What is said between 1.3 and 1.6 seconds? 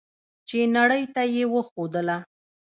یې